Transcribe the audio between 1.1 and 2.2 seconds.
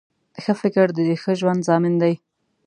ښه ژوند ضامن دی